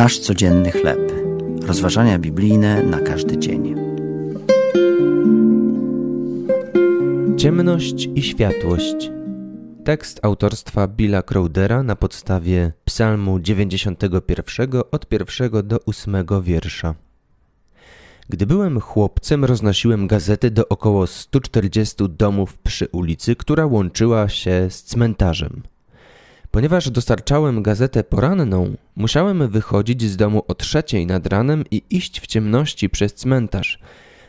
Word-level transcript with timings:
Nasz 0.00 0.18
codzienny 0.18 0.70
chleb. 0.70 1.12
Rozważania 1.62 2.18
biblijne 2.18 2.82
na 2.82 3.00
każdy 3.00 3.38
dzień. 3.38 3.74
Ciemność 7.36 8.08
i 8.14 8.22
światłość. 8.22 9.10
Tekst 9.84 10.20
autorstwa 10.22 10.88
Billa 10.88 11.22
Crowdera 11.22 11.82
na 11.82 11.96
podstawie 11.96 12.72
Psalmu 12.84 13.40
91 13.40 14.70
od 14.90 15.06
pierwszego 15.06 15.62
do 15.62 15.78
ósmego 15.86 16.42
wiersza. 16.42 16.94
Gdy 18.28 18.46
byłem 18.46 18.80
chłopcem, 18.80 19.44
roznosiłem 19.44 20.06
gazety 20.06 20.50
do 20.50 20.68
około 20.68 21.06
140 21.06 21.96
domów 22.08 22.58
przy 22.58 22.88
ulicy, 22.92 23.36
która 23.36 23.66
łączyła 23.66 24.28
się 24.28 24.66
z 24.70 24.82
cmentarzem. 24.82 25.62
Ponieważ 26.50 26.90
dostarczałem 26.90 27.62
gazetę 27.62 28.04
poranną, 28.04 28.76
musiałem 28.96 29.48
wychodzić 29.48 30.02
z 30.02 30.16
domu 30.16 30.42
o 30.48 30.54
trzeciej 30.54 31.06
nad 31.06 31.26
ranem 31.26 31.64
i 31.70 31.82
iść 31.90 32.20
w 32.20 32.26
ciemności 32.26 32.90
przez 32.90 33.14
cmentarz. 33.14 33.78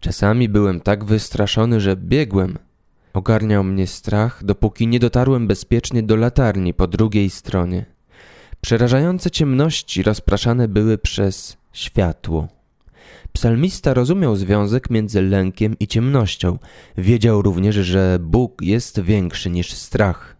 Czasami 0.00 0.48
byłem 0.48 0.80
tak 0.80 1.04
wystraszony, 1.04 1.80
że 1.80 1.96
biegłem. 1.96 2.58
Ogarniał 3.12 3.64
mnie 3.64 3.86
strach, 3.86 4.44
dopóki 4.44 4.86
nie 4.86 5.00
dotarłem 5.00 5.46
bezpiecznie 5.46 6.02
do 6.02 6.16
latarni 6.16 6.74
po 6.74 6.86
drugiej 6.86 7.30
stronie. 7.30 7.84
Przerażające 8.60 9.30
ciemności 9.30 10.02
rozpraszane 10.02 10.68
były 10.68 10.98
przez 10.98 11.56
światło. 11.72 12.48
Psalmista 13.32 13.94
rozumiał 13.94 14.36
związek 14.36 14.90
między 14.90 15.22
lękiem 15.22 15.78
i 15.80 15.86
ciemnością. 15.86 16.58
Wiedział 16.98 17.42
również, 17.42 17.74
że 17.74 18.18
Bóg 18.20 18.62
jest 18.62 19.00
większy 19.00 19.50
niż 19.50 19.72
strach. 19.72 20.36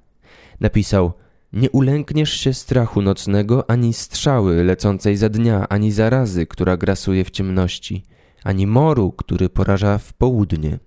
Napisał: 0.61 1.13
Nie 1.53 1.71
ulękniesz 1.71 2.33
się 2.33 2.53
strachu 2.53 3.03
nocnego, 3.03 3.71
ani 3.71 3.93
strzały 3.93 4.65
lecącej 4.65 5.17
za 5.17 5.29
dnia, 5.29 5.69
ani 5.69 5.93
zarazy, 5.93 6.47
która 6.47 6.77
grasuje 6.77 7.25
w 7.25 7.31
ciemności, 7.31 8.05
ani 8.45 8.67
moru, 8.67 9.13
który 9.13 9.49
poraża 9.49 9.99
w 9.99 10.13
południe. 10.13 10.79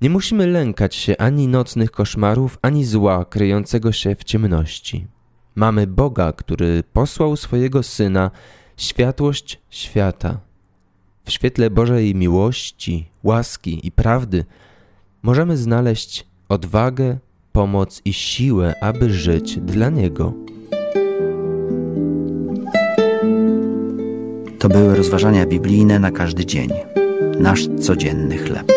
Nie 0.00 0.10
musimy 0.10 0.46
lękać 0.46 0.94
się 0.94 1.16
ani 1.18 1.48
nocnych 1.48 1.90
koszmarów, 1.90 2.58
ani 2.62 2.84
zła 2.84 3.24
kryjącego 3.24 3.92
się 3.92 4.14
w 4.14 4.24
ciemności. 4.24 5.06
Mamy 5.54 5.86
Boga, 5.86 6.32
który 6.32 6.82
posłał 6.92 7.36
swojego 7.36 7.82
Syna, 7.82 8.30
światłość 8.76 9.60
świata. 9.70 10.40
W 11.24 11.30
świetle 11.30 11.70
Bożej 11.70 12.14
miłości, 12.14 13.10
łaski 13.22 13.86
i 13.86 13.92
prawdy 13.92 14.44
możemy 15.22 15.56
znaleźć 15.56 16.26
odwagę, 16.48 17.18
pomoc 17.54 18.02
i 18.04 18.12
siłę, 18.12 18.74
aby 18.80 19.10
żyć 19.10 19.60
dla 19.60 19.90
Niego. 19.90 20.32
To 24.58 24.68
były 24.68 24.96
rozważania 24.96 25.46
biblijne 25.46 25.98
na 25.98 26.10
każdy 26.10 26.46
dzień. 26.46 26.68
Nasz 27.38 27.68
codzienny 27.80 28.38
chleb. 28.38 28.72